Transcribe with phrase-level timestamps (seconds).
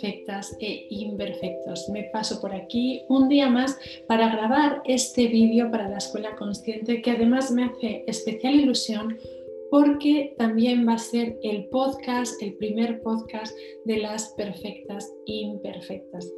[0.00, 1.88] imperfectas e imperfectos.
[1.90, 7.02] Me paso por aquí un día más para grabar este vídeo para la Escuela Consciente
[7.02, 9.18] que además me hace especial ilusión
[9.70, 16.28] porque también va a ser el podcast, el primer podcast de las perfectas imperfectas.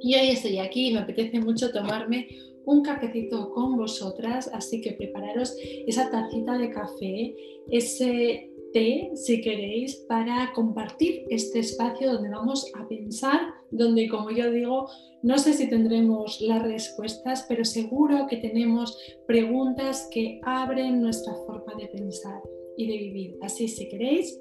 [0.00, 2.28] Y hoy estoy aquí y me apetece mucho tomarme
[2.66, 5.56] un cafecito con vosotras, así que prepararos
[5.86, 7.34] esa tacita de café,
[7.70, 14.50] ese té, si queréis, para compartir este espacio donde vamos a pensar, donde, como yo
[14.50, 14.88] digo,
[15.22, 21.74] no sé si tendremos las respuestas, pero seguro que tenemos preguntas que abren nuestra forma
[21.74, 22.40] de pensar
[22.76, 23.38] y de vivir.
[23.42, 24.40] Así, si queréis,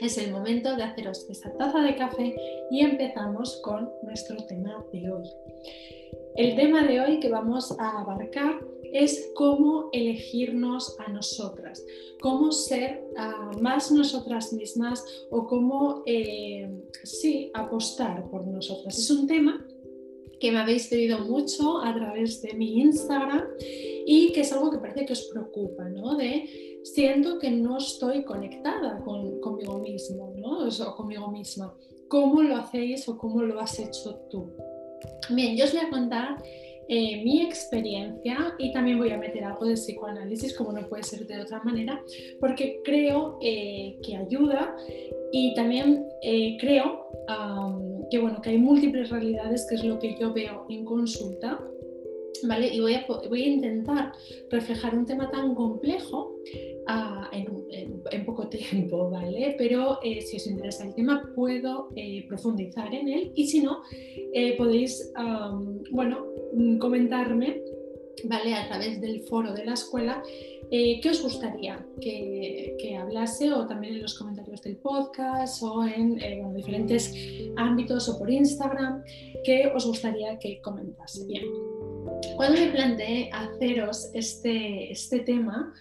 [0.00, 2.34] es el momento de haceros esa taza de café
[2.70, 5.28] y empezamos con nuestro tema de hoy.
[6.36, 8.60] El tema de hoy que vamos a abarcar
[8.92, 11.84] es cómo elegirnos a nosotras,
[12.20, 16.68] cómo ser ah, más nosotras mismas o cómo, eh,
[17.02, 18.98] sí, apostar por nosotras.
[18.98, 19.64] Es un tema
[20.40, 23.44] que me habéis pedido mucho a través de mi Instagram
[24.06, 26.16] y que es algo que parece que os preocupa, ¿no?
[26.16, 30.68] De siento que no estoy conectada con, conmigo mismo, ¿no?
[30.68, 31.74] O conmigo misma.
[32.08, 34.52] ¿Cómo lo hacéis o cómo lo has hecho tú?
[35.30, 36.42] Bien, yo os voy a contar
[36.88, 41.26] eh, mi experiencia y también voy a meter algo de psicoanálisis, como no puede ser
[41.26, 42.00] de otra manera,
[42.38, 44.76] porque creo eh, que ayuda
[45.32, 47.06] y también eh, creo
[48.10, 51.60] que, bueno, que hay múltiples realidades, que es lo que yo veo en consulta.
[52.42, 52.68] ¿Vale?
[52.68, 54.12] Y voy a, voy a intentar
[54.50, 56.36] reflejar un tema tan complejo
[56.86, 59.54] ah, en, poco tiempo, ¿vale?
[59.58, 61.90] Pero si os interesa el tema puedo
[62.28, 63.82] profundizar en él y si no,
[64.58, 65.12] podéis,
[65.90, 66.26] bueno,
[66.56, 67.60] Mm, comentarme,
[68.24, 68.54] ¿vale?
[68.54, 70.22] A través del foro de la escuela,
[70.70, 76.18] eh, qué os gustaría que, hablase o también en los comentarios del podcast o en
[76.22, 77.12] eh, diferentes
[77.56, 79.04] ámbitos o por Instagram,
[79.44, 81.26] qué os gustaría que comentase.
[81.26, 81.44] Bien,
[82.36, 85.74] cuando me planteé haceros este, este tema,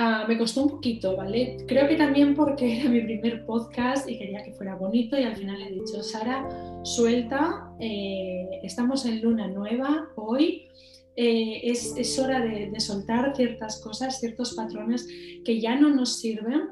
[0.00, 1.58] ah, me costó un poquito, ¿vale?
[1.68, 5.36] Creo que también porque era mi primer podcast y quería que fuera bonito y al
[5.36, 6.48] final he dicho, Sara,
[6.84, 10.68] suelta, eh, estamos en luna nueva hoy,
[11.16, 15.06] eh, es, hora de, soltar ciertas cosas, ciertos patrones
[15.44, 16.70] que ya no nos sirven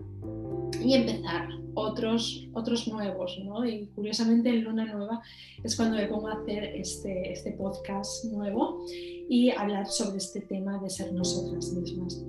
[0.83, 3.65] y empezar otros, otros nuevos, ¿no?
[3.67, 5.21] Y curiosamente en luna nueva
[5.63, 8.87] es cuando me pongo a hacer este, este podcast nuevo
[9.29, 12.25] y hablar sobre este tema de ser nosotras mismas.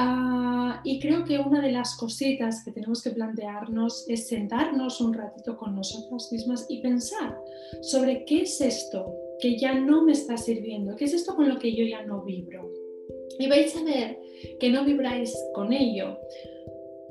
[0.00, 5.12] Ah, y creo que una de las cositas que tenemos que plantearnos es sentarnos un
[5.12, 7.36] ratito con nosotras mismas y pensar
[7.82, 11.58] sobre qué es esto que ya no me está sirviendo, qué es esto con lo
[11.58, 12.70] que yo ya no vibro.
[13.40, 14.20] Y vais a ver
[14.60, 16.16] que no vibráis con ello,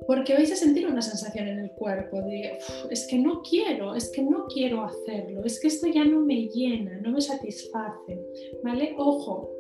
[0.08, 2.58] porque vais a sentir una sensación en el cuerpo de,
[2.90, 6.48] es que no quiero, es que no quiero hacerlo, es que esto ya no me
[6.48, 8.18] llena, no me satisface,
[8.64, 8.96] ¿vale?
[8.98, 9.57] Ojo,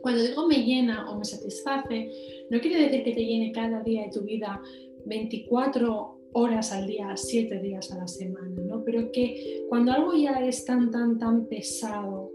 [0.00, 2.10] cuando digo me llena o me satisface,
[2.50, 4.60] no quiere decir que te llene cada día de tu vida
[5.06, 8.82] 24 horas al día, 7 días a la semana, ¿no?
[8.84, 12.30] Pero que cuando algo ya es tan, tan, tan pesado,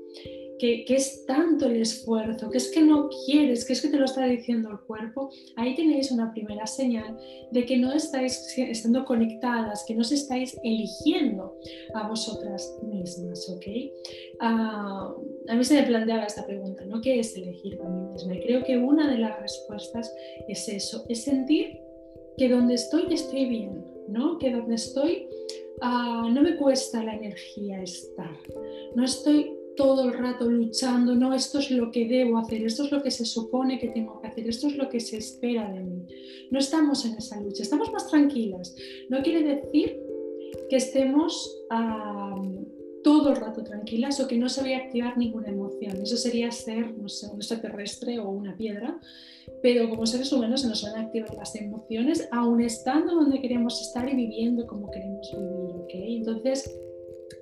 [0.59, 4.05] que, es tanto el esfuerzo, que es que no quieres, que es que te lo
[4.05, 7.17] está diciendo el cuerpo, ahí tenéis una primera señal
[7.51, 11.57] de que no estáis estando conectadas, que no os estáis eligiendo
[11.93, 13.65] a vosotras mismas, ¿ok?
[14.39, 15.13] Ah,
[15.47, 17.01] a mí se me planteaba esta pregunta, ¿no?
[17.01, 18.35] ¿Qué es elegir a mí misma?
[18.35, 20.13] Y creo que una de las respuestas
[20.47, 21.79] es eso, es sentir
[22.37, 24.37] que donde estoy estoy bien, ¿no?
[24.37, 25.27] Que donde estoy
[25.81, 28.37] ah, no me cuesta la energía estar,
[28.95, 32.91] no estoy todo el rato luchando, no, esto es lo que debo hacer, esto es
[32.91, 35.79] lo que se supone que tengo que hacer, esto es lo que se espera de
[35.79, 36.05] mí.
[36.51, 38.75] No estamos en esa lucha, estamos más tranquilas.
[39.09, 39.97] No quiere decir
[40.69, 41.63] que estemos
[43.03, 46.01] todo el rato tranquilas o que no se vaya a activar ninguna emoción.
[46.01, 48.99] Eso sería ser, no sé, un extraterrestre o una piedra.
[49.61, 53.81] Pero como seres humanos se nos van a activar las emociones, aún estando donde queremos
[53.81, 55.75] estar y viviendo como queremos vivir.
[55.83, 56.17] ¿okay?
[56.17, 56.77] Entonces,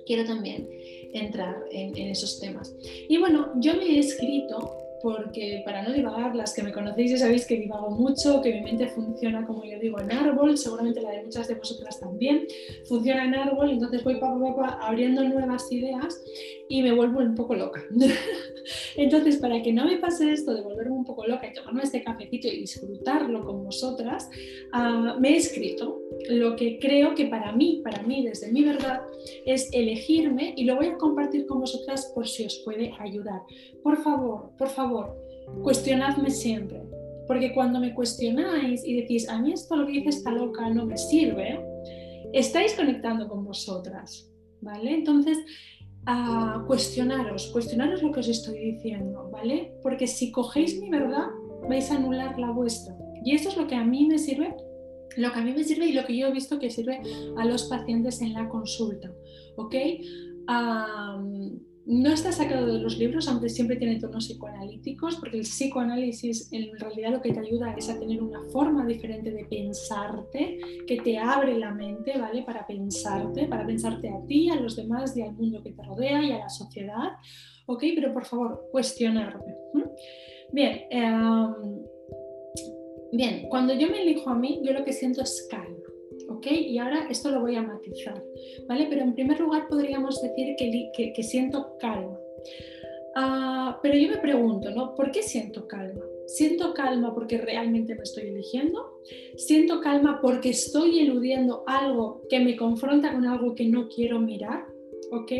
[0.06, 0.68] quiero también
[1.12, 2.74] entrar en, esos temas.
[3.08, 7.18] Y bueno, yo me he escrito porque para no divagar, las que me conocéis ya
[7.18, 11.10] sabéis que divago mucho, que mi mente funciona como yo digo en árbol, seguramente la
[11.10, 12.46] de muchas de vosotras también,
[12.86, 14.32] funciona en árbol, entonces voy pa,
[14.80, 16.22] abriendo nuevas ideas
[16.68, 17.84] y me vuelvo un poco loca.
[18.96, 22.02] entonces, para que no me pase esto de volverme un poco loca y tomarme este
[22.02, 24.28] cafecito y disfrutarlo con vosotras,
[24.72, 29.02] ah, me he escrito lo que creo que para mí, para mí, desde mi verdad,
[29.44, 33.42] es elegirme y lo voy a compartir con vosotras por si os puede ayudar.
[33.82, 34.85] Por favor, por favor,
[35.62, 36.82] cuestionadme siempre,
[37.26, 40.86] porque cuando me cuestionáis y decís, a mí esto lo que dice está loca no
[40.86, 41.60] me sirve,
[42.32, 44.30] estáis conectando con vosotras,
[44.60, 44.94] ¿vale?
[44.94, 45.38] Entonces,
[46.06, 49.72] a cuestionaros, cuestionaros lo que os estoy diciendo, ¿vale?
[49.82, 51.26] Porque si cogéis mi verdad,
[51.68, 52.96] vais a anular la vuestra.
[53.24, 54.54] Y eso es lo que a mí me sirve,
[55.16, 57.00] lo que a mí me sirve y lo que yo he visto que sirve
[57.36, 59.10] a los pacientes en la consulta,
[59.56, 59.74] ¿ok?
[61.86, 66.76] No está sacado de los libros, aunque siempre tiene tonos psicoanalíticos, porque el psicoanálisis en
[66.78, 71.16] realidad lo que te ayuda es a tener una forma diferente de pensarte, que te
[71.16, 72.42] abre la mente, ¿vale?
[72.42, 76.24] Para pensarte, para pensarte a ti, a los demás y al mundo que te rodea
[76.24, 77.12] y a la sociedad,
[77.66, 77.84] ¿ok?
[77.94, 79.54] Pero por favor, cuestionarme.
[80.52, 81.54] Bien, em,
[83.12, 85.85] bien, cuando yo me elijo a mí, yo lo que siento es calma.
[86.28, 86.46] ¿Ok?
[86.46, 88.22] Y ahora esto lo voy a matizar,
[88.68, 88.86] ¿vale?
[88.88, 92.18] Pero en primer lugar podríamos decir que, siento calma.
[93.14, 94.94] Ah, pero yo me pregunto, ¿no?
[94.94, 96.04] ¿Por qué siento calma?
[96.26, 99.00] ¿Siento calma porque realmente me estoy eligiendo?
[99.36, 104.66] ¿Siento calma porque estoy eludiendo algo que me confronta con algo que no quiero mirar?
[105.12, 105.32] ¿Ok?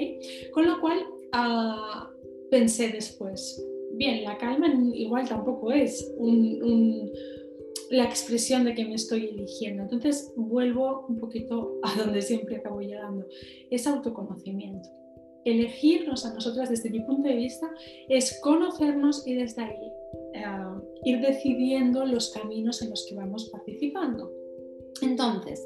[0.53, 2.09] Con lo cual ah,
[2.51, 3.63] pensé después,
[3.93, 7.11] bien, la calma igual tampoco es un
[7.91, 9.83] la expresión de que me estoy eligiendo.
[9.83, 13.27] Entonces vuelvo un poquito a donde siempre acabo llegando,
[13.71, 14.89] es autoconocimiento.
[15.45, 17.71] Elegirnos a nosotras desde mi punto de vista
[18.09, 19.93] es conocernos y desde ahí
[20.35, 20.45] eh,
[21.05, 24.33] ir decidiendo los caminos en los que vamos participando.
[25.03, 25.65] Entonces,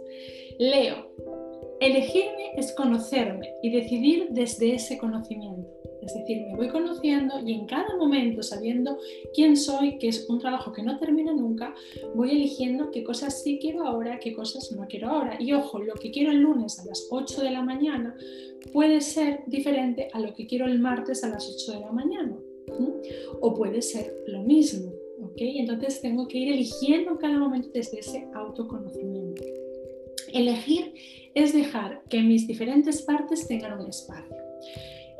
[0.58, 1.10] leo,
[1.80, 5.79] elegirme es conocerme y decidir desde ese conocimiento.
[6.02, 8.98] Es decir, me voy conociendo y en cada momento, sabiendo
[9.34, 11.74] quién soy, que es un trabajo que no termina nunca,
[12.14, 15.36] voy eligiendo qué cosas sí quiero ahora, qué cosas no quiero ahora.
[15.38, 18.16] Y ojo, lo que quiero el lunes a las 8 de la mañana
[18.72, 22.36] puede ser diferente a lo que quiero el martes a las 8 de la mañana.
[23.40, 24.92] O puede ser lo mismo.
[25.22, 25.58] ¿okay?
[25.58, 29.42] Entonces tengo que ir eligiendo cada momento desde ese autoconocimiento.
[30.32, 30.94] Elegir
[31.34, 34.49] es dejar que mis diferentes partes tengan un espacio.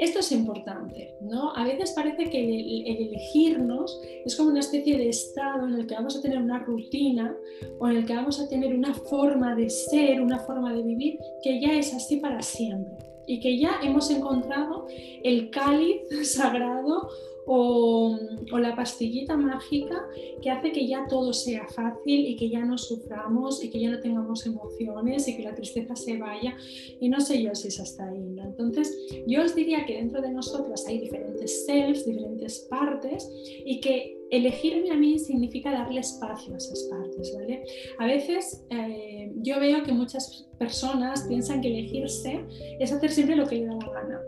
[0.01, 1.55] Esto es importante, ¿no?
[1.55, 5.95] A veces parece que el, elegirnos es como una especie de estado en el que
[5.95, 7.37] vamos a tener una rutina
[7.79, 11.19] o en el que vamos a tener una forma de ser, una forma de vivir
[11.43, 14.87] que ya es así para siempre y que ya hemos encontrado
[15.23, 16.01] el cáliz
[16.33, 17.11] sagrado
[17.53, 18.17] o,
[18.61, 20.07] la pastillita mágica
[20.41, 23.91] que hace que ya todo sea fácil y que ya no suframos y que ya
[23.91, 26.57] no tengamos emociones y que la tristeza se vaya.
[27.01, 28.21] Y no sé yo si es hasta ahí.
[28.21, 28.45] ¿no?
[28.45, 33.29] Entonces, yo os diría que dentro de nosotras hay diferentes selves, diferentes partes
[33.65, 37.65] y que elegirme a mí significa darle espacio a esas partes, ¿vale?
[37.99, 42.45] A veces eh, yo veo que muchas personas piensan que elegirse
[42.79, 44.21] es hacer siempre lo que le da la gana.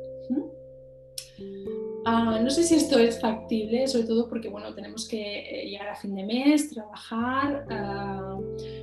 [2.05, 5.89] Ah, no sé si esto es factible, sobre todo porque bueno, tenemos que eh, llegar
[5.89, 8.41] a fin de mes, trabajar, ah,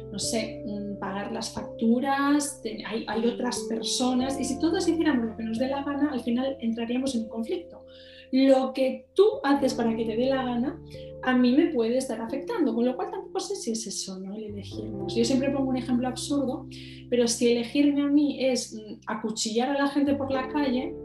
[0.10, 5.44] no sé, mm, pagar las facturas, hay, otras personas y si todos hiciéramos lo que
[5.44, 7.86] nos dé la gana, al final entraríamos en un conflicto.
[8.32, 10.80] Lo que tú haces para que te dé la gana,
[11.24, 14.34] a mí me puede estar afectando, con lo cual tampoco sé si es eso, ¿no?
[14.36, 15.14] El elegirnos.
[15.14, 16.68] Yo siempre pongo un ejemplo absurdo,
[17.10, 20.96] pero si elegirme a mí es mm, acuchillar a la gente por la calle,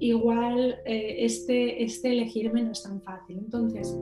[0.00, 3.38] igual eh, este, este elegirme no es tan fácil.
[3.38, 3.96] Entonces,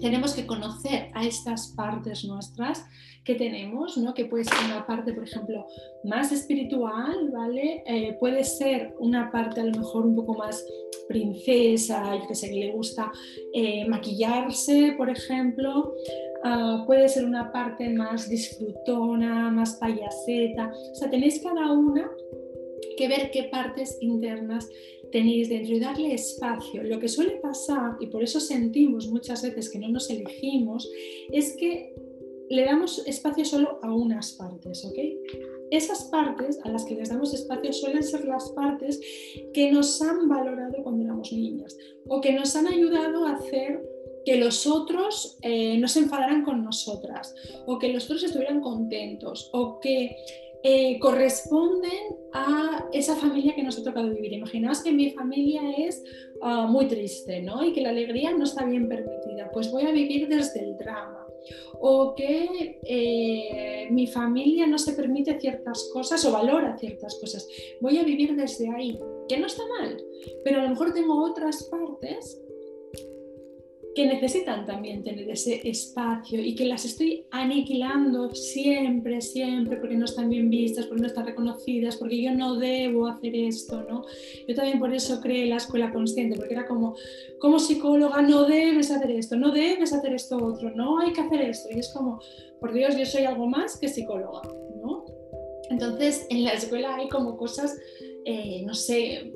[0.00, 2.84] tenemos que conocer a estas partes nuestras
[3.24, 4.12] que tenemos, ¿no?
[4.12, 5.66] que puede ser una parte, por ejemplo,
[6.04, 7.82] más espiritual, ¿vale?
[7.86, 10.64] Eh, puede ser una parte a lo mejor un poco más
[11.08, 13.10] princesa, yo que sé, que le gusta
[13.54, 15.94] eh, maquillarse, por ejemplo.
[16.42, 20.70] Ah, puede ser una parte más disfrutona, más payaseta.
[20.92, 22.10] O sea, tenéis cada una
[22.98, 24.68] que ver qué partes internas
[25.14, 26.82] tenéis dentro y darle espacio.
[26.82, 30.90] Lo que suele pasar, y por eso sentimos muchas veces que no nos elegimos,
[31.30, 31.94] es que
[32.48, 34.98] le damos espacio solo a unas partes, ¿ok?
[35.70, 39.00] Esas partes a las que les damos espacio suelen ser las partes
[39.52, 41.76] que nos han valorado cuando éramos niñas
[42.08, 43.84] o que nos han ayudado a hacer
[44.24, 47.34] que los otros eh, no se enfadaran con nosotras
[47.66, 50.16] o que los otros estuvieran contentos o que
[50.66, 54.32] eh, corresponden a esa familia que nos ha tocado vivir.
[54.32, 56.02] Imaginaos que mi familia es
[56.40, 57.62] ah, muy triste ¿no?
[57.62, 61.26] y que la alegría no está bien permitida, pues voy a vivir desde el drama.
[61.80, 67.46] O que eh, mi familia no se permite ciertas cosas o valora ciertas cosas.
[67.82, 70.02] Voy a vivir desde ahí, que no está mal,
[70.44, 72.42] pero a lo mejor tengo otras partes
[73.94, 80.04] que necesitan también tener ese espacio y que las estoy aniquilando siempre, siempre, porque no
[80.04, 84.04] están bien vistas, porque no están reconocidas, porque yo no debo hacer esto, ¿no?
[84.48, 86.96] Yo también por eso creé la escuela consciente, porque era como,
[87.38, 91.42] como psicóloga no debes hacer esto, no debes hacer esto otro, no hay que hacer
[91.42, 91.68] esto.
[91.70, 92.20] Y es como,
[92.60, 94.42] por Dios, yo soy algo más que psicóloga,
[94.82, 95.04] ¿no?
[95.70, 97.76] Entonces, en la escuela hay como cosas,
[98.24, 99.32] eh, no sé,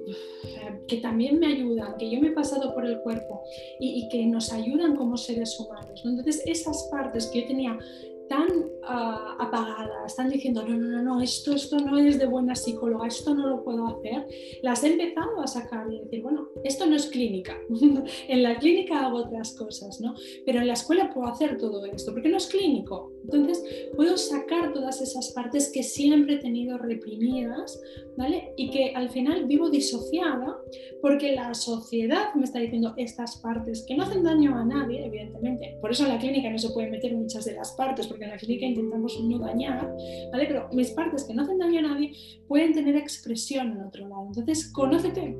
[0.86, 3.42] que también me ayudan, que yo me he pasado por el cuerpo
[3.78, 6.02] y, que nos ayudan como seres humanos.
[6.04, 7.78] Entonces, esas partes que yo tenía
[8.28, 12.54] tan uh, apagadas, están diciendo, no, no, no, no, esto, esto no es de buena
[12.54, 14.26] psicóloga, esto no lo puedo hacer,
[14.62, 17.56] las he empezado a sacar y decir, bueno, esto no es clínica,
[18.28, 20.14] en la clínica hago otras cosas, ¿no?
[20.44, 23.12] Pero en la escuela puedo hacer todo esto, porque no es clínico.
[23.30, 23.62] Entonces,
[23.94, 27.78] puedo sacar todas esas partes que siempre he tenido reprimidas,
[28.16, 28.54] ¿vale?
[28.56, 30.56] Y que al final vivo disociada
[31.02, 35.76] porque la sociedad me está diciendo estas partes que no hacen daño a nadie, evidentemente.
[35.82, 38.30] Por eso en la clínica no se puede meter muchas de las partes, porque en
[38.30, 39.94] la clínica intentamos no dañar,
[40.32, 40.46] ¿vale?
[40.46, 42.12] Pero mis partes que no hacen daño a nadie
[42.46, 44.26] pueden tener expresión en otro lado.
[44.28, 45.36] Entonces, conócete.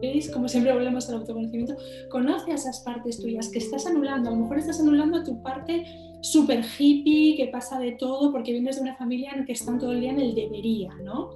[0.00, 0.30] ¿Veis?
[0.30, 1.76] Como siempre volvemos al autoconocimiento.
[2.08, 4.30] Conoce a esas partes tuyas que estás anulando.
[4.30, 5.84] A lo mejor estás anulando tu parte
[6.22, 9.92] súper hippie, que pasa de todo, porque vienes de una familia en que están todo
[9.92, 11.30] el día en el debería, ¿no?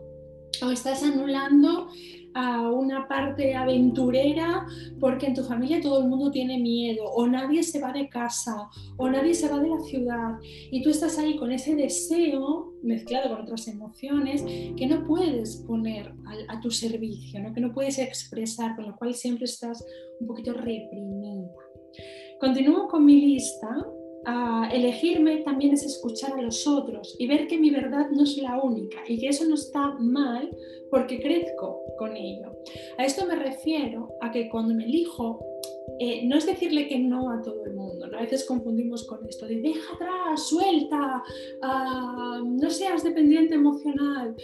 [0.63, 1.89] O estás anulando
[2.35, 4.67] a una parte aventurera
[4.99, 8.69] porque en tu familia todo el mundo tiene miedo, o nadie se va de casa,
[8.97, 13.31] o nadie se va de la ciudad, y tú estás ahí con ese deseo mezclado
[13.31, 16.13] con otras emociones que no puedes poner
[16.49, 17.55] a, tu servicio, ¿no?
[17.55, 19.85] que no puedes expresar, con lo cual siempre estás
[20.21, 21.49] un poquito reprimida.
[22.41, 23.87] Continúo con mi lista
[24.73, 28.61] elegirme también es escuchar a los otros y ver que mi verdad no es la
[28.63, 30.51] única y que eso no está mal
[30.91, 32.53] porque crezco con ello.
[32.99, 35.45] A esto me refiero a que cuando me elijo,
[35.99, 39.47] eh, no es decirle que no a todo el mundo, a veces confundimos con esto
[39.47, 41.23] de deja atrás, suelta,
[41.63, 44.37] ah, no seas dependiente emocional.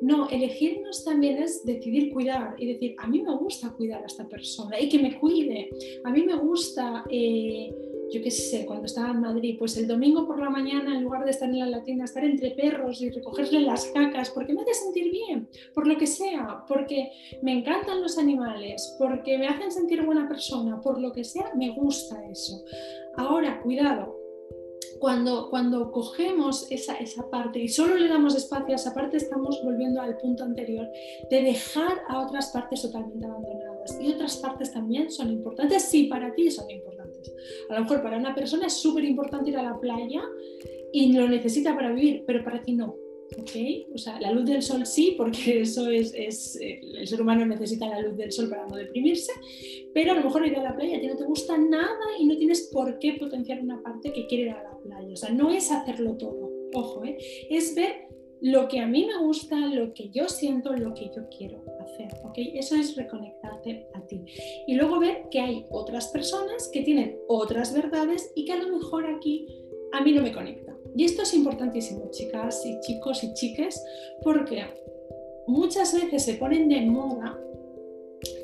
[0.00, 4.28] No, elegirnos también es decidir cuidar y decir, a mí me gusta cuidar a esta
[4.28, 5.68] persona y que me cuide,
[6.04, 7.04] a mí me gusta...
[7.10, 7.74] Eh,
[8.10, 11.24] yo qué sé, cuando estaba en Madrid, pues el domingo por la mañana, en lugar
[11.24, 14.74] de estar en la latina, estar entre perros y recogerle las cacas, porque me hace
[14.74, 17.10] sentir bien, por lo que sea, porque
[17.42, 21.70] me encantan los animales, porque me hacen sentir buena persona, por lo que sea, me
[21.70, 22.64] gusta eso.
[23.16, 24.16] Ahora, cuidado,
[24.98, 29.60] cuando, cuando cogemos esa, esa parte y solo le damos espacio a esa parte, estamos
[29.62, 30.88] volviendo al punto anterior
[31.30, 33.98] de dejar a otras partes totalmente abandonadas.
[34.00, 36.97] Y otras partes también son importantes, sí, para ti son importantes.
[37.70, 40.22] A lo mejor para una persona es súper importante ir a la playa
[40.92, 42.96] y lo necesita para vivir, pero para ti no.
[43.36, 43.50] ¿ok?
[43.94, 47.88] O sea, la luz del sol sí, porque eso es, es, el ser humano necesita
[47.88, 49.32] la luz del sol para no deprimirse,
[49.92, 52.26] pero a lo mejor ir a la playa a ti no te gusta nada y
[52.26, 55.12] no tienes por qué potenciar una parte que quiere ir a la playa.
[55.12, 57.18] O sea, no es hacerlo todo, ojo, ¿eh?
[57.50, 58.08] es ver
[58.40, 62.08] lo que a mí me gusta, lo que yo siento, lo que yo quiero hacer,
[62.24, 62.34] ¿ok?
[62.54, 64.24] Eso es reconectarte a ti.
[64.66, 68.76] Y luego ver que hay otras personas que tienen otras verdades y que a lo
[68.76, 69.46] mejor aquí
[69.92, 70.76] a mí no me conecta.
[70.96, 73.82] Y esto es importantísimo, chicas y chicos y chiques,
[74.22, 74.64] porque
[75.46, 77.38] muchas veces se ponen de moda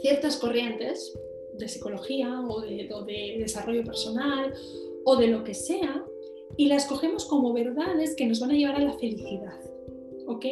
[0.00, 1.12] ciertas corrientes
[1.58, 4.52] de psicología o de, desarrollo personal
[5.04, 6.04] o de lo que sea
[6.56, 9.73] y las cogemos como verdades que nos van a llevar a la felicidad.
[10.26, 10.46] ¿Ok?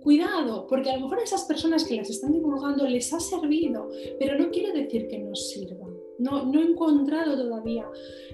[0.00, 3.90] Cuidado, porque a lo mejor a esas personas que las están divulgando les ha servido,
[4.18, 5.86] pero no quiere decir que nos sirva.
[6.18, 7.86] No, no he encontrado todavía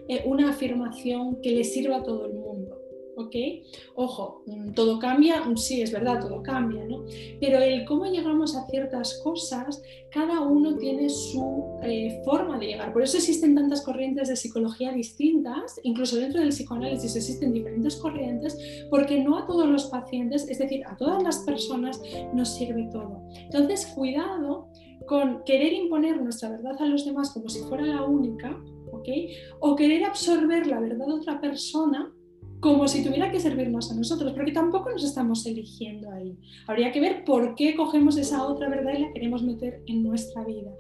[0.09, 2.44] eh, una afirmación que le sirva a todo el mundo.
[3.17, 3.35] ¿Ok?
[3.95, 7.05] Ojo, mm, todo cambia, mm, sí, es verdad, todo cambia, ¿no?
[7.41, 12.93] Pero el cómo llegamos a ciertas cosas, cada uno tiene su eh, forma de llegar.
[12.93, 18.57] Por eso existen tantas corrientes de psicología distintas, incluso dentro del psicoanálisis existen diferentes corrientes,
[18.91, 22.01] porque no a todos los pacientes, es decir, a todas las personas
[22.33, 23.23] nos sirve todo.
[23.37, 24.69] Entonces, cuidado
[25.07, 28.57] con querer imponer nuestra verdad a los demás como si fuera la única,
[28.93, 29.09] ¿ok?
[29.61, 32.14] O querer absorber la verdad de otra persona
[32.65, 36.35] como si tuviera que servirnos a nosotros, porque tampoco nos estamos eligiendo ahí.
[36.67, 40.43] Habría que ver por qué cogemos esa otra verdad y la queremos meter en nuestra
[40.45, 40.71] vida.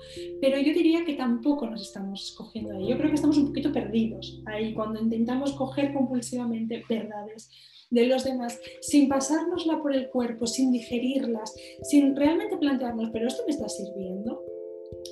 [0.40, 2.88] Pero yo diría que tampoco nos estamos escogiendo ahí.
[2.88, 7.50] Yo creo que estamos un poquito perdidos ahí cuando intentamos coger compulsivamente verdades
[7.90, 13.42] de los demás sin pasárnosla por el cuerpo, sin digerirlas, sin realmente plantearnos, pero esto
[13.46, 14.42] me está sirviendo.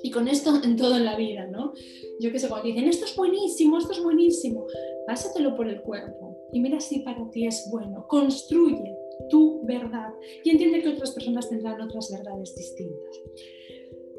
[0.03, 1.75] Y con esto en todo en la vida, ¿no?
[2.19, 4.65] Yo que sé, cuando dicen, esto es buenísimo, esto es buenísimo,
[5.07, 8.07] pásatelo por el cuerpo y mira si para ti es bueno.
[8.09, 8.97] Construye
[9.31, 10.13] tu verdad
[10.45, 13.21] y entiende que otras personas tendrán otras verdades distintas.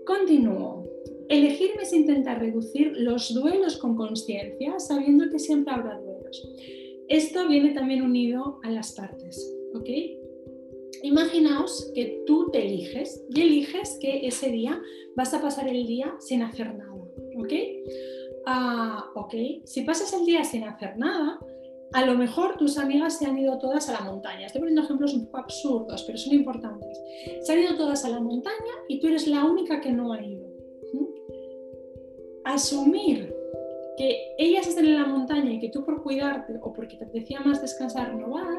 [0.06, 0.90] Continúo.
[1.30, 6.48] Elegirme es intentar reducir los duelos con conciencia, sabiendo que siempre habrá duelos.
[7.08, 9.90] Esto viene también unido a las partes, ¿ok?
[11.04, 14.82] Imaginaos que tú te eliges y eliges que ese día
[15.16, 16.94] vas a pasar el día sin hacer nada,
[17.38, 17.54] ¿ok?
[18.46, 19.34] Ah, ok,
[19.66, 21.40] si pasas el día sin hacer nada,
[21.94, 24.48] a lo mejor tus amigas se han ido todas a la montaña.
[24.48, 27.00] Estoy poniendo ejemplos un poco absurdos, pero son importantes.
[27.42, 30.22] Se han ido todas a la montaña y tú eres la única que no ha
[30.22, 30.44] ido.
[32.44, 33.34] Asumir
[33.96, 37.40] que ellas estén en la montaña y que tú por cuidarte o porque te apetecía
[37.42, 38.53] más descansar no vas,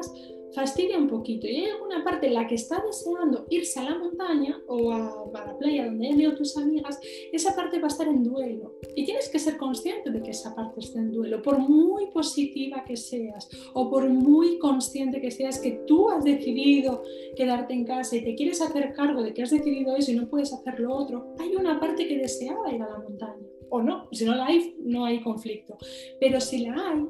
[0.55, 1.47] fastidia un poquito.
[1.47, 5.29] Y hay alguna parte en la que está deseando irse a la montaña o a,
[5.33, 6.99] la playa donde han ido tus amigas,
[7.31, 8.79] esa parte va a estar en duelo.
[8.95, 12.83] Y tienes que ser consciente de que esa parte esté en duelo, por muy positiva
[12.87, 17.03] que seas o por muy consciente que seas que tú has decidido
[17.35, 20.29] quedarte en casa y te quieres hacer cargo de que has decidido eso y no
[20.29, 23.45] puedes hacer lo otro, hay una parte que deseaba ir a la montaña.
[23.69, 25.77] O no, si no la hay, no hay conflicto.
[26.19, 27.05] Pero si la hay,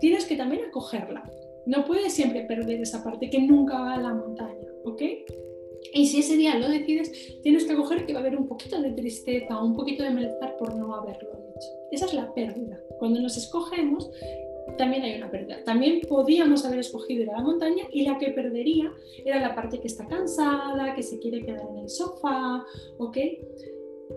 [0.00, 1.24] tienes que también acogerla
[1.66, 5.02] no puedes siempre perder esa parte que nunca va a la montaña, ¿ok?
[5.92, 8.80] Y si ese día lo decides, tienes que coger que va a haber un poquito
[8.80, 11.68] de tristeza un poquito de malestar por no haberlo hecho.
[11.90, 12.80] Esa es la pérdida.
[12.98, 14.10] Cuando nos escogemos,
[14.78, 15.62] también hay una pérdida.
[15.64, 18.92] También podíamos haber escogido ir a la montaña y la que perdería
[19.24, 22.64] era la parte que está cansada, que se quiere quedar en el sofá,
[22.98, 23.18] ¿ok?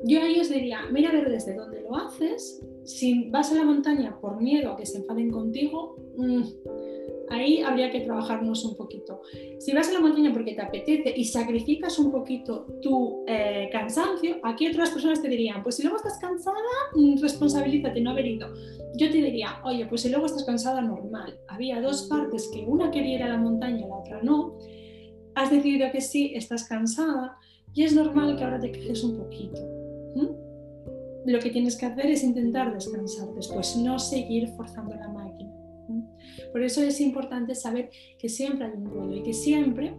[0.03, 2.61] Yo a ellos diría, mira a ver desde dónde lo haces.
[2.83, 6.43] Si vas a la montaña por miedo a que se enfaden contigo, mmm,
[7.29, 9.21] ahí habría que trabajarnos un poquito.
[9.59, 14.37] Si vas a la montaña porque te apetece y sacrificas un poquito tu eh, cansancio,
[14.43, 16.57] aquí otras personas te dirían, pues si luego estás cansada,
[16.95, 18.53] mm, responsabilízate no haber ido.
[18.97, 21.39] Yo te diría, oye, pues si luego estás cansada, normal.
[21.47, 24.57] Había dos partes que una quería ir a la montaña y la otra no.
[25.35, 27.37] Has decidido que sí, estás cansada
[27.73, 29.61] y es normal que ahora te quejes un poquito.
[31.27, 35.46] Lo que tienes que hacer es intentar descansar después, no seguir forzando la máquina.
[36.51, 39.95] Por eso es importante saber que siempre hay un duelo y que siempre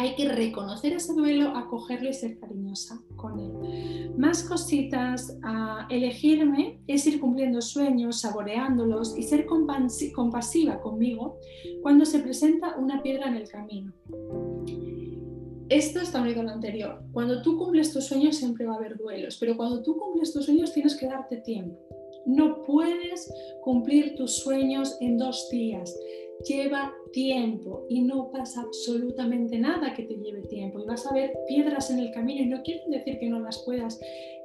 [0.00, 4.14] hay que reconocer ese duelo, acogerlo y ser cariñosa con él.
[4.16, 11.38] Más cositas, a elegirme es ir cumpliendo sueños, saboreándolos y ser compasiva conmigo
[11.82, 13.92] cuando se presenta una piedra en el camino.
[15.68, 17.02] Esto está unido a lo anterior.
[17.12, 20.44] Cuando tú cumples tus sueños siempre va a haber duelos, pero cuando tú cumples tus
[20.46, 21.76] sueños tienes que darte tiempo.
[22.26, 25.98] No puedes cumplir tus sueños en dos días.
[26.46, 30.78] Lleva tiempo y no pasa absolutamente nada que te lleve tiempo.
[30.78, 33.62] Y vas a ver piedras en el camino y no quiere decir que no las
[33.64, 33.98] puedas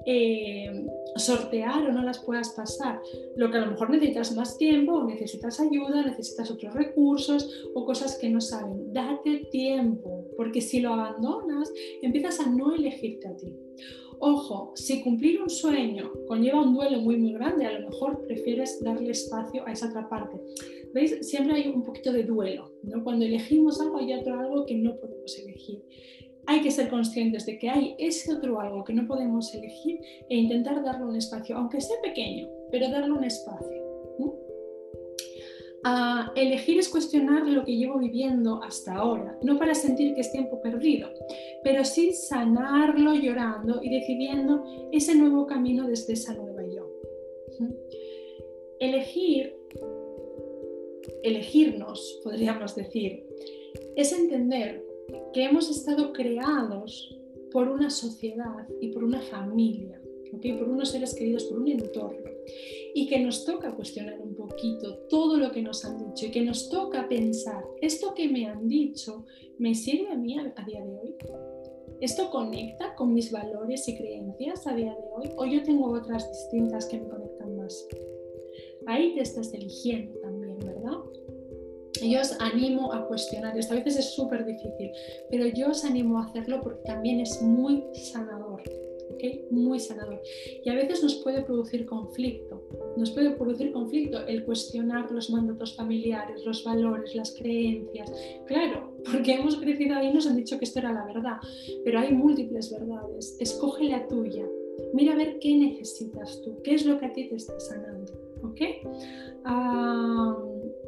[0.06, 3.00] eh, sortear o no las puedas pasar.
[3.36, 7.86] Lo que a lo mejor necesitas más tiempo o necesitas ayuda, necesitas otros recursos o
[7.86, 8.92] cosas que no saben.
[8.92, 13.56] Date tiempo, porque si lo abandonas, empiezas a no elegirte a ti.
[14.20, 18.82] Ojo, si cumplir un sueño conlleva un duelo muy muy grande, a lo mejor prefieres
[18.84, 20.40] darle espacio a esa otra parte.
[20.94, 21.18] ¿Veis?
[21.22, 23.04] Siempre hay un poquito de duelo, ¿no?
[23.04, 25.82] Cuando elegimos algo hay otro algo que no podemos elegir.
[26.46, 30.00] Hay que ser conscientes de que hay ese otro algo que no podemos elegir
[30.30, 33.84] e intentar darle un espacio, aunque sea pequeño, pero darle un espacio
[36.36, 40.62] elegir es cuestionar lo que llevo viviendo hasta ahora, no para sentir que es tiempo
[40.62, 41.10] perdido,
[41.64, 46.90] pero sí sanarlo llorando y decidiendo ese nuevo camino desde esa nueva yo.
[48.80, 49.56] Elegir,
[51.24, 53.26] elegirnos, podríamos decir,
[53.96, 54.86] es entender
[55.34, 57.18] que hemos estado creados
[57.52, 60.02] por una sociedad y por una familia,
[60.60, 62.33] por unos seres queridos, por un entorno
[62.94, 66.42] y que nos toca cuestionar un poquito todo lo que nos han dicho y que
[66.42, 69.26] nos toca pensar, ¿esto que me han dicho
[69.58, 71.16] me sirve a mí a, día de hoy?
[72.02, 75.30] ¿Esto conecta con mis valores y creencias a día de hoy?
[75.38, 77.88] ¿O yo tengo otras distintas que me conectan más?
[78.88, 81.00] Ahí te estás eligiendo también, ¿verdad?
[82.02, 83.74] Yo os animo a cuestionar esto.
[83.74, 84.92] A veces es súper difícil,
[85.30, 88.43] pero yo os animo a hacerlo porque también es muy sanador.
[89.50, 90.22] Muy sanador.
[90.64, 92.64] Y a veces nos puede producir conflicto.
[92.98, 98.12] Nos puede producir conflicto el cuestionar los mandatos familiares, los valores, las creencias.
[98.48, 101.38] Claro, porque hemos crecido ahí y nos han dicho que esto era la verdad,
[101.84, 103.38] pero hay múltiples verdades.
[103.40, 104.46] Escoge la tuya.
[104.94, 108.12] Mira a ver qué necesitas tú, qué es lo que a ti te está sanando.
[108.44, 108.60] ¿Ok?
[109.46, 110.36] Ah,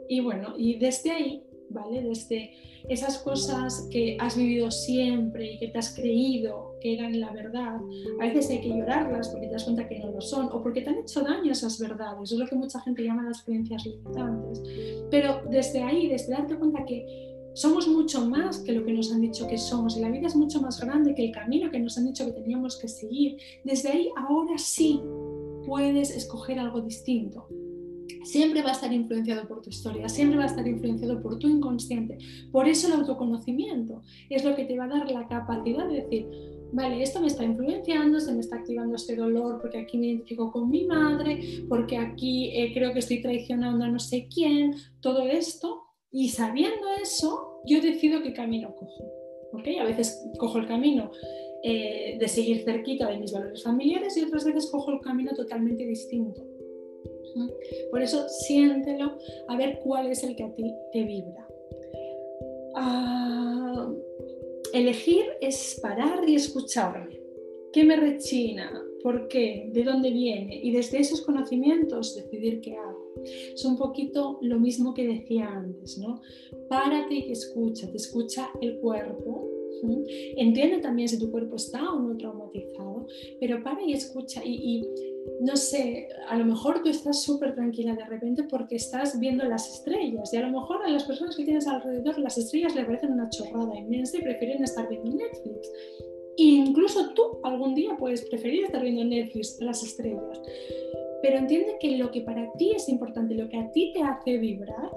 [0.08, 2.01] y bueno, y desde ahí, ¿vale?
[2.01, 2.51] Desde
[2.89, 7.78] esas cosas que has vivido siempre y que te has creído que eran la verdad,
[8.19, 10.82] a veces hay que llorarlas porque te das cuenta que no lo son o porque
[10.82, 14.62] te han hecho daño esas verdades, es lo que mucha gente llama las creencias limitantes.
[15.10, 19.21] Pero desde ahí, desde darte cuenta que somos mucho más que lo que nos han
[19.21, 21.97] dicho que somos y la vida es mucho más grande que el camino que nos
[21.97, 25.01] han dicho que teníamos que seguir, desde ahí ahora sí
[25.65, 27.47] puedes escoger algo distinto
[28.24, 31.48] siempre va a estar influenciado por tu historia, siempre va a estar influenciado por tu
[31.48, 32.18] inconsciente.
[32.52, 36.28] Por eso el autoconocimiento es lo que te va a dar la capacidad de decir,
[36.72, 40.52] vale, esto me está influenciando, se me está activando este dolor porque aquí me identifico
[40.52, 45.24] con mi madre, porque aquí eh, creo que estoy traicionando a no sé quién, todo
[45.24, 45.82] esto.
[46.12, 49.04] Y sabiendo eso, yo decido qué camino cojo.
[49.54, 49.78] ¿okay?
[49.78, 51.12] A veces cojo el camino
[51.63, 55.86] eh, de seguir cerquita de mis valores familiares y otras veces cojo el camino totalmente
[55.86, 56.55] distinto.
[57.91, 59.17] Por eso siéntelo
[59.48, 61.48] a ver cuál es el que a ti te vibra.
[62.76, 63.91] Ah,
[64.74, 67.19] elegir es parar y escucharme.
[67.71, 68.82] ¿Qué me rechina?
[69.04, 69.69] ¿Por qué?
[69.74, 70.60] ¿De dónde viene?
[70.63, 73.13] Y desde esos conocimientos decidir qué hago.
[73.24, 76.21] Es un poquito lo mismo que decía antes, ¿no?
[76.69, 79.52] Párate y escucha, te escucha el cuerpo,
[80.38, 83.08] Entiende también si tu cuerpo está o no traumatizado,
[83.39, 84.41] pero para y escucha.
[85.42, 89.70] No sé, a lo mejor tú estás súper tranquila de repente porque estás viendo las
[89.70, 93.14] estrellas y a lo mejor a las personas que tienes alrededor las estrellas le parecen
[93.14, 95.72] una chorrada inmensa y prefieren estar viendo Netflix.
[96.38, 100.42] E incluso tú algún día puedes preferir estar viendo Netflix las estrellas.
[101.22, 104.38] Pero entiende que lo que para ti es importante, lo que a ti te hace
[104.38, 104.92] vibrar,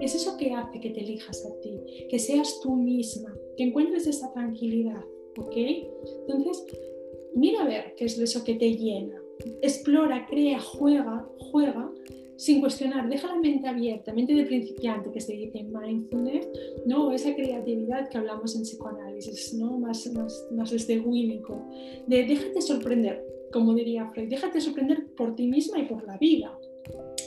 [0.00, 4.06] es eso que hace que te elijas a ti, que seas tú misma, que encuentres
[4.06, 5.04] esa tranquilidad,
[5.38, 5.56] ¿ok?
[6.26, 6.64] Entonces,
[7.34, 9.23] mira a ver qué es eso que te llena.
[9.62, 11.90] Explora, crea, juega, juega
[12.36, 16.48] sin cuestionar, deja la mente abierta, mente de principiante que se dice en mindfulness,
[16.84, 17.12] ¿no?
[17.12, 19.78] esa creatividad que hablamos en psicoanálisis, ¿no?
[19.78, 21.62] más, más, más desde Winnicott,
[22.06, 26.58] de déjate sorprender, como diría Freud, déjate sorprender por ti misma y por la vida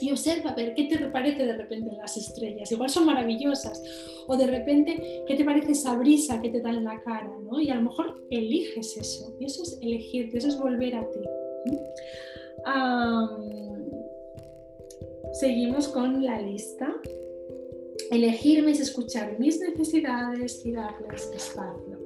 [0.00, 2.70] y observa a ver qué te parece de repente las estrellas.
[2.70, 3.82] Igual son maravillosas.
[4.28, 7.30] O de repente, ¿qué te parece esa brisa que te da en la cara?
[7.42, 7.60] ¿no?
[7.60, 9.34] Y a lo mejor eliges eso.
[9.40, 11.20] Y eso es elegirte, eso es volver a ti.
[15.32, 16.94] Seguimos con la lista.
[18.10, 21.98] Elegirme es escuchar mis necesidades y darles espacio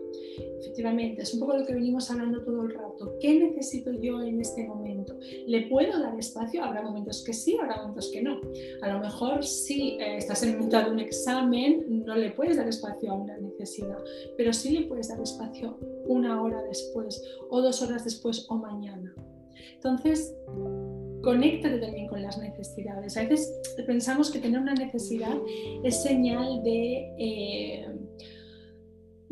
[0.73, 3.19] efectivamente, es un poco lo que venimos hablando todo el rato.
[3.21, 5.15] ¿Qué necesito yo en este momento?
[5.47, 6.65] ¿Le puedo dar espacio?
[6.65, 8.41] Habrá momentos que sí, habrá momentos que no.
[8.81, 12.69] A lo mejor si eh, estás en mitad de un examen, no le puedes dar
[12.69, 13.99] espacio a una necesidad,
[14.37, 19.15] pero sí le puedes dar espacio una hora después, o dos horas después, o mañana.
[19.75, 20.35] Entonces,
[21.23, 23.17] conéctate también con las necesidades.
[23.17, 23.53] A veces
[23.87, 25.37] pensamos que tener una necesidad
[25.85, 27.15] es señal de...
[27.19, 27.87] Eh,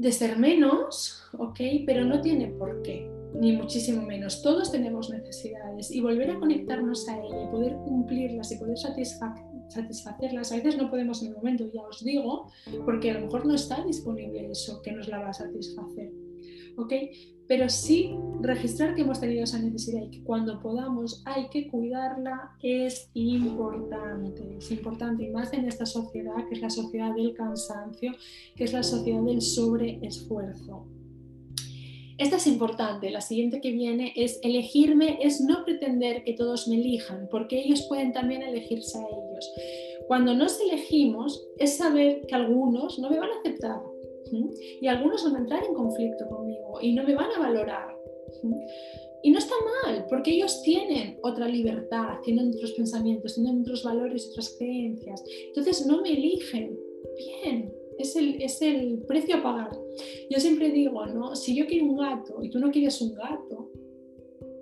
[0.00, 1.60] de ser menos, ¿ok?
[1.84, 4.42] Pero no tiene por qué, ni muchísimo menos.
[4.42, 10.52] Todos tenemos necesidades y volver a conectarnos a ella y poder cumplirlas y poder satisfacerlas,
[10.52, 12.46] a veces no podemos en el momento, ya os digo,
[12.86, 16.10] porque a lo mejor no está disponible eso que nos la va a satisfacer,
[16.78, 16.94] ¿ok?
[17.50, 22.52] Pero sí registrar que hemos tenido esa necesidad y que cuando podamos hay que cuidarla
[22.62, 28.12] es importante, es importante y más en esta sociedad que es la sociedad del cansancio,
[28.54, 30.86] que es la sociedad del sobreesfuerzo.
[32.18, 36.76] Esta es importante, la siguiente que viene es elegirme, es no pretender que todos me
[36.76, 39.52] elijan, porque ellos pueden también elegirse a ellos.
[40.06, 43.80] Cuando nos elegimos es saber que algunos no me van a aceptar,
[44.80, 47.96] y algunos van a entrar en conflicto conmigo y no me van a valorar.
[49.22, 49.54] Y no está
[49.84, 55.22] mal, porque ellos tienen otra libertad, tienen otros pensamientos, tienen otros valores, otras creencias.
[55.48, 56.78] Entonces no me eligen.
[57.16, 59.70] Bien, es el, es el precio a pagar.
[60.30, 61.36] Yo siempre digo, ¿no?
[61.36, 63.70] Si yo quiero un gato y tú no quieres un gato,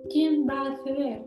[0.09, 1.21] ¿quién va a ceder?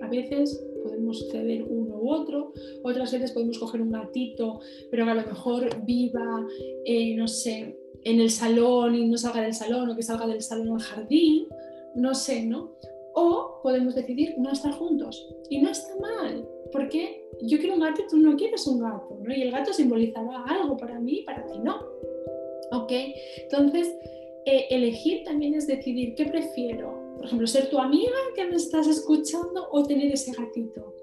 [0.00, 5.10] A veces podemos ceder uno u otro, otras veces podemos coger un gatito, pero que
[5.10, 6.46] a lo mejor viva,
[6.84, 10.42] eh, no sé, en el salón y no salga del salón o que salga del
[10.42, 11.48] salón al jardín,
[11.94, 12.76] no sé, ¿no?
[13.14, 15.26] O podemos decidir no estar juntos.
[15.48, 19.18] Y no está mal, porque yo quiero un gato y tú no quieres un gato,
[19.22, 19.34] ¿no?
[19.34, 21.76] Y el gato simbolizará algo para mí y para ti no.
[22.72, 22.92] ¿Ok?
[23.42, 23.94] Entonces,
[24.44, 28.86] eh, elegir también es decidir qué prefiero, por ejemplo, ser tu amiga que me estás
[28.86, 30.94] escuchando o tener ese gatito.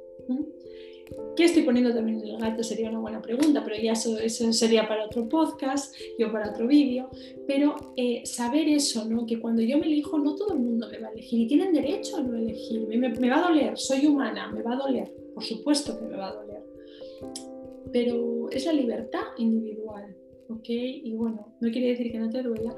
[1.35, 2.63] ¿Qué estoy poniendo también en el gato?
[2.63, 6.67] Sería una buena pregunta, pero ya eso, eso sería para otro podcast o para otro
[6.67, 7.09] vídeo.
[7.47, 9.25] Pero eh, saber eso, ¿no?
[9.25, 11.73] que cuando yo me elijo, no todo el mundo me va a elegir y tienen
[11.73, 12.97] derecho a no elegirme.
[12.97, 16.17] Me, me va a doler, soy humana, me va a doler, por supuesto que me
[16.17, 16.61] va a doler.
[17.91, 20.15] Pero es la libertad individual,
[20.53, 20.69] ¿ok?
[20.69, 22.75] Y bueno, no quiere decir que no te duela,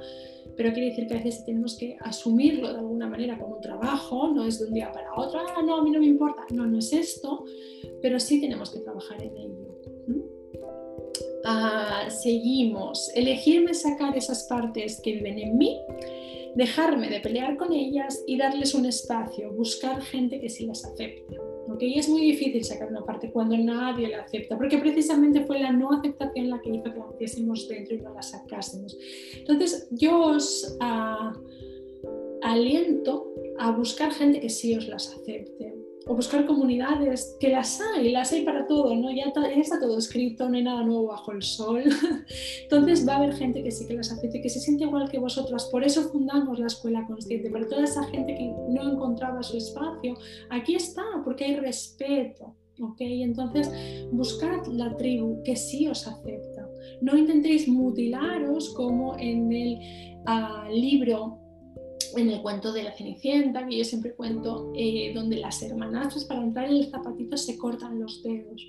[0.55, 4.27] pero quiere decir que a veces tenemos que asumirlo de alguna manera como un trabajo,
[4.29, 6.65] no es de un día para otro, ah, no, a mí no me importa, no,
[6.65, 7.45] no es esto,
[8.01, 9.73] pero sí tenemos que trabajar en ello.
[11.45, 15.77] Ah, seguimos, elegirme sacar esas partes que viven en mí,
[16.55, 21.37] dejarme de pelear con ellas y darles un espacio, buscar gente que sí las acepte.
[21.79, 25.71] Y es muy difícil sacar una parte cuando nadie la acepta, porque precisamente fue la
[25.71, 28.97] no aceptación la que hizo que la metiésemos dentro y no la sacásemos.
[29.35, 31.33] Entonces, yo os, ah,
[32.41, 38.11] aliento a buscar gente que sí os las acepte o buscar comunidades, que las hay,
[38.11, 39.11] las hay para todo, ¿no?
[39.11, 41.83] Ya está, todo escrito, no hay nada nuevo bajo el sol.
[42.63, 45.19] Entonces va a haber gente que sí que las acepte, que se siente igual que
[45.19, 45.65] vosotras.
[45.65, 50.15] Por eso fundamos la escuela consciente, para toda esa gente que no encontraba su espacio.
[50.49, 52.55] Aquí está, porque hay respeto.
[52.81, 52.97] ¿ok?
[52.99, 53.69] Entonces,
[54.11, 56.67] buscad la tribu que sí os acepta.
[57.01, 59.79] No intentéis mutilaros como en el
[60.25, 61.42] ah, libro
[62.17, 66.43] en el cuento de la Cenicienta, que yo siempre cuento, eh, donde las hermanastras para
[66.43, 68.67] entrar en el zapatito se cortan los dedos.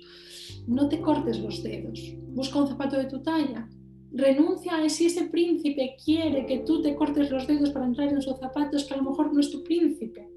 [0.67, 3.69] No te cortes los dedos, busca un zapato de tu talla.
[4.11, 8.21] Renuncia a si ese príncipe quiere que tú te cortes los dedos para entrar en
[8.21, 10.29] sus zapatos, que a lo mejor no es tu príncipe.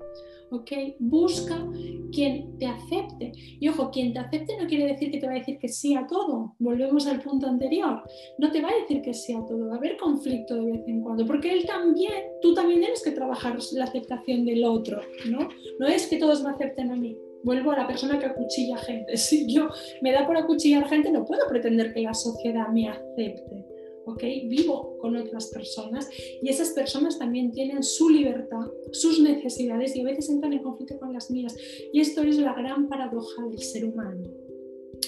[0.50, 0.70] ¿Ok?
[0.98, 1.66] Busca
[2.12, 3.32] quien te acepte.
[3.60, 5.94] Y ojo, quien te acepte no quiere decir que te va a decir que sí
[5.94, 6.54] a todo.
[6.58, 8.02] Volvemos al punto anterior.
[8.38, 9.68] No te va a decir que sí a todo.
[9.68, 13.12] Va a haber conflicto de vez en cuando, porque él también, tú también tienes que
[13.12, 15.48] trabajar la aceptación del otro, ¿no?
[15.78, 17.16] No es que todos me acepten a mí.
[17.44, 19.16] Vuelvo a la persona que acuchilla gente.
[19.16, 19.68] Si yo
[20.00, 23.67] me da por acuchillar gente, no puedo pretender que la sociedad me acepte.
[24.16, 26.08] Vivo con otras personas
[26.42, 30.98] y esas personas también tienen su libertad, sus necesidades y a veces entran en conflicto
[30.98, 31.56] con las mías.
[31.92, 34.24] Y esto es la gran paradoja del ser humano.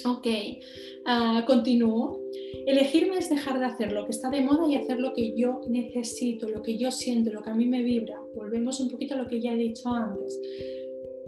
[0.06, 2.20] Ok, uh, continúo.
[2.66, 5.60] Elegirme es dejar de hacer lo que está de moda y hacer lo que yo
[5.68, 8.20] necesito, lo que yo siento, lo que a mí me vibra.
[8.34, 10.38] Volvemos un poquito a lo que ya he dicho antes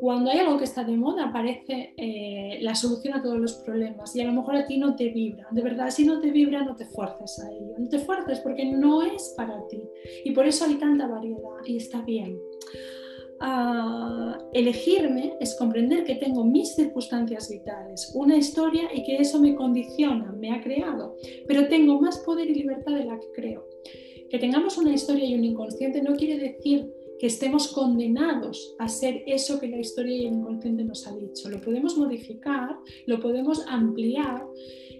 [0.02, 4.16] cuando hay algo que está de moda, aparece eh, la solución a todos los problemas
[4.16, 5.46] y a lo mejor a ti no te vibra.
[5.52, 7.76] De verdad, si no te vibra, no te fuerces a ello.
[7.78, 9.80] No te fuerces porque no es para ti.
[10.24, 12.36] Y por eso hay tanta variedad y está bien.
[13.38, 19.54] Ah, elegirme es comprender que tengo mis circunstancias vitales, una historia y que eso me
[19.54, 21.14] condiciona, me ha creado,
[21.46, 23.68] pero tengo más poder y libertad de la que creo.
[24.28, 29.22] Que tengamos una historia y un inconsciente no quiere decir que estemos condenados a ser
[29.28, 31.48] eso que la historia y el inconsciente nos ha dicho.
[31.48, 34.44] Lo podemos modificar, lo podemos ampliar.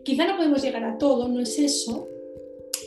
[0.05, 2.07] Quizá no podemos llegar a todo, no es eso,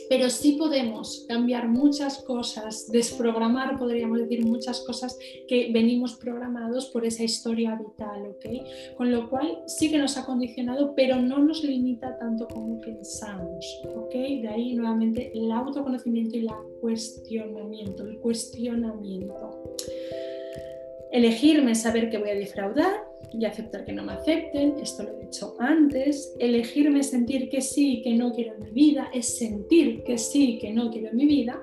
[0.08, 7.04] pero sí podemos cambiar muchas cosas, desprogramar, podríamos decir, muchas cosas que venimos programados por
[7.04, 8.96] esa historia vital, ¿ok?
[8.96, 13.80] Con lo cual sí que nos ha condicionado, pero no nos limita tanto como pensamos,
[13.94, 14.12] ¿ok?
[14.12, 19.76] De ahí nuevamente el autoconocimiento y el cuestionamiento, el cuestionamiento.
[21.12, 25.24] Elegirme saber que voy a defraudar y aceptar que no me acepten, esto lo he
[25.24, 26.34] dicho antes.
[26.38, 30.90] Elegirme sentir que sí que no quiero mi vida, es sentir que sí que no
[30.90, 31.62] quiero mi vida.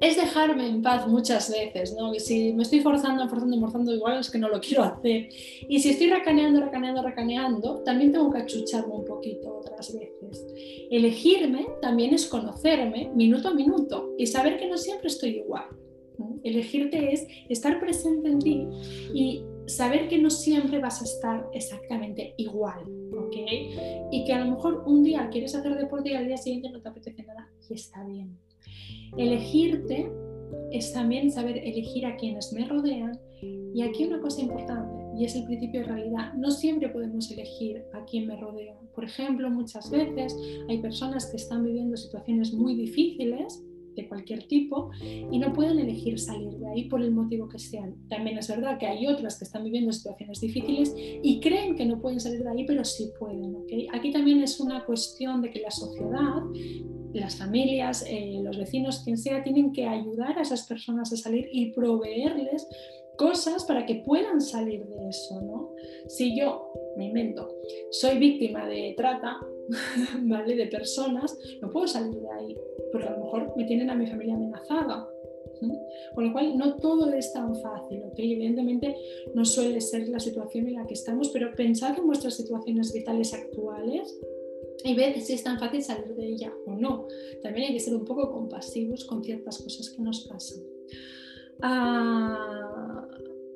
[0.00, 2.14] Es dejarme en paz muchas veces, ¿no?
[2.14, 5.28] Y si me estoy forzando, forzando, forzando, igual es que no lo quiero hacer.
[5.68, 10.46] Y si estoy racaneando, racaneando, racaneando, también tengo que achucharme un poquito otras veces.
[10.90, 15.66] Elegirme también es conocerme minuto a minuto y saber que no siempre estoy igual
[16.42, 18.66] Elegirte es estar presente en ti
[19.14, 19.44] y
[19.76, 22.80] saber que no siempre vas a estar exactamente igual,
[23.16, 23.36] ¿ok?
[24.10, 26.80] Y que a lo mejor un día quieres hacer deporte y al día siguiente no
[26.80, 28.36] te apetece nada y está bien.
[29.16, 30.10] Elegirte
[30.72, 33.18] es también saber elegir a quienes me rodean
[33.74, 36.32] y aquí una cosa importante y es el principio de realidad.
[36.34, 38.74] No siempre podemos elegir a quién me rodea.
[38.94, 40.36] Por ejemplo, muchas veces
[40.68, 43.62] hay personas que están viviendo situaciones muy difíciles
[43.94, 47.96] de cualquier tipo y no pueden elegir salir de ahí por el motivo que sean.
[48.08, 52.00] También es verdad que hay otras que están viviendo situaciones difíciles y creen que no
[52.00, 53.56] pueden salir de ahí, pero sí pueden.
[53.92, 56.42] Aquí también es una cuestión de que la sociedad,
[57.12, 61.48] las familias, eh, los vecinos, quien sea, tienen que ayudar a esas personas a salir
[61.52, 62.66] y proveerles
[63.16, 65.40] cosas para que puedan salir de eso.
[65.40, 65.74] ¿no?
[66.08, 67.48] Si yo, me invento,
[67.90, 69.40] soy víctima de trata,
[70.22, 70.56] ¿vale?
[70.56, 72.56] De personas, no puedo salir de ahí,
[72.92, 75.08] porque a lo mejor me tienen a mi familia amenazada.
[76.14, 78.14] Con lo cual, no todo es tan fácil, ¿ok?
[78.16, 78.96] Evidentemente
[79.34, 83.34] no suele ser la situación en la que estamos, pero pensad en vuestras situaciones vitales
[83.34, 84.18] actuales
[84.84, 87.06] y ved si es tan fácil salir de ella o no.
[87.42, 90.62] También hay que ser un poco compasivos con ciertas cosas que nos pasan.
[91.62, 92.69] Ah,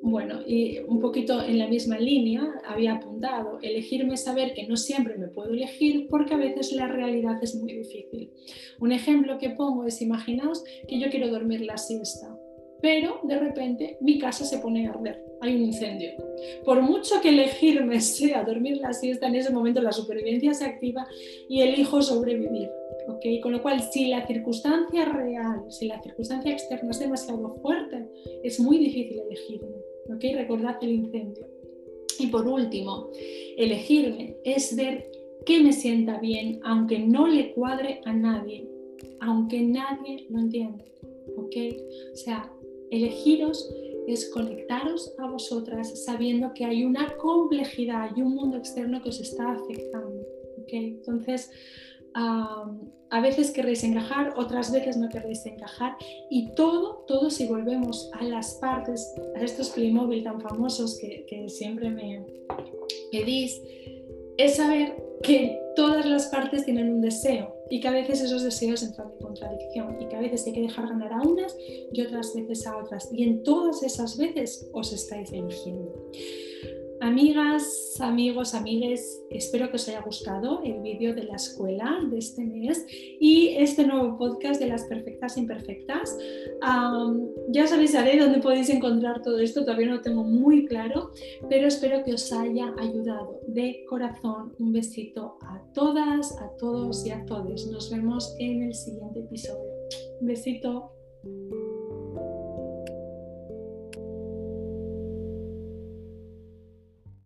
[0.07, 5.17] bueno, y un poquito en la misma línea había apuntado, elegirme saber que no siempre
[5.17, 8.29] me puedo elegir porque a veces la realidad es muy difícil.
[8.79, 12.37] Un ejemplo que pongo es, imaginaos que yo quiero dormir la siesta,
[12.83, 16.11] pero de repente mi casa se pone a arder, hay un incendio.
[16.63, 21.07] Por mucho que elegirme sea dormir la siesta, en ese momento la supervivencia se activa
[21.49, 22.69] y elijo sobrevivir.
[23.07, 23.41] ¿okay?
[23.41, 28.07] Con lo cual, si la circunstancia real, si la circunstancia externa es demasiado fuerte,
[28.43, 29.84] es muy difícil elegirme.
[30.09, 30.23] ¿Ok?
[30.35, 31.47] Recordad el incendio.
[32.19, 33.09] Y por último,
[33.57, 35.11] elegirme es ver
[35.45, 38.67] qué me sienta bien, aunque no le cuadre a nadie,
[39.19, 40.83] aunque nadie lo entienda.
[41.37, 41.55] ¿ok?
[42.13, 42.51] O sea,
[42.91, 43.69] elegiros
[44.07, 49.19] es conectaros a vosotras sabiendo que hay una complejidad y un mundo externo que os
[49.19, 50.25] está afectando.
[50.61, 50.95] ¿okay?
[50.97, 51.51] Entonces,
[52.15, 55.97] a veces querréis encajar, otras veces no querréis encajar
[56.29, 61.49] y todo, todo si volvemos a las partes, a estos Playmobil tan famosos que, que
[61.49, 62.25] siempre me
[63.11, 63.61] pedís,
[64.37, 68.83] es saber que todas las partes tienen un deseo y que a veces esos deseos
[68.83, 71.55] entran en contradicción y que a veces hay que dejar ganar a unas
[71.91, 73.09] y otras veces a otras.
[73.11, 76.11] Y en todas esas veces os estáis eligiendo.
[77.01, 82.45] Amigas, amigos, amigues, espero que os haya gustado el vídeo de la escuela de este
[82.45, 86.17] mes y este nuevo podcast de las perfectas imperfectas.
[87.49, 91.11] ya os avisaré dónde podéis encontrar todo esto, todavía no lo tengo muy claro,
[91.49, 94.53] pero espero que os haya ayudado de corazón.
[94.59, 97.67] Un besito a todas, a todos y a todos.
[97.67, 99.73] Nos vemos en el siguiente episodio.
[100.21, 100.94] Un besito.